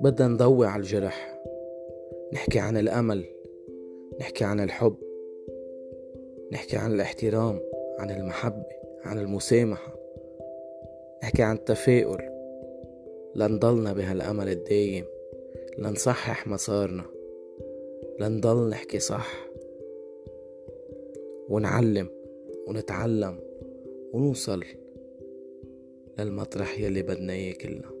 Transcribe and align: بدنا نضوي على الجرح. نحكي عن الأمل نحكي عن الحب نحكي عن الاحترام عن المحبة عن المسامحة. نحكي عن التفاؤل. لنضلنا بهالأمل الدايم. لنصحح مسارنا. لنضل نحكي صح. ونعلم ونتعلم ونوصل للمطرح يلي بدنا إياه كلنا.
بدنا 0.00 0.28
نضوي 0.28 0.66
على 0.66 0.80
الجرح. 0.80 1.42
نحكي 2.32 2.58
عن 2.58 2.76
الأمل 2.76 3.24
نحكي 4.20 4.44
عن 4.44 4.60
الحب 4.60 4.96
نحكي 6.52 6.76
عن 6.76 6.94
الاحترام 6.94 7.60
عن 7.98 8.10
المحبة 8.10 8.66
عن 9.04 9.18
المسامحة. 9.18 9.94
نحكي 11.22 11.42
عن 11.42 11.56
التفاؤل. 11.56 12.18
لنضلنا 13.34 13.92
بهالأمل 13.92 14.48
الدايم. 14.48 15.04
لنصحح 15.78 16.46
مسارنا. 16.46 17.04
لنضل 18.20 18.68
نحكي 18.68 18.98
صح. 18.98 19.48
ونعلم 21.48 22.08
ونتعلم 22.66 23.40
ونوصل 24.12 24.64
للمطرح 26.18 26.80
يلي 26.80 27.02
بدنا 27.02 27.32
إياه 27.32 27.52
كلنا. 27.52 27.97